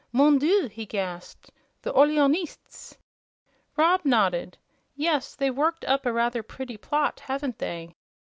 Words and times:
"MON 0.11 0.39
DIEU!" 0.39 0.67
he 0.71 0.87
gasped; 0.87 1.51
"the 1.83 1.93
Orleanists!" 1.93 2.97
Rob 3.77 4.01
nodded. 4.03 4.57
"Yes; 4.95 5.35
they've 5.35 5.55
worked 5.55 5.85
up 5.85 6.07
a 6.07 6.11
rather 6.11 6.41
pretty 6.41 6.75
plot, 6.75 7.19
haven't 7.19 7.59
they?" 7.59 7.93